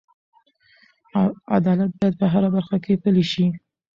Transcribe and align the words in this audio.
عدالت 1.57 1.91
باید 1.99 2.15
په 2.21 2.25
هره 2.33 2.49
برخه 2.55 2.77
کې 2.83 3.01
پلی 3.03 3.25
شي. 3.31 3.45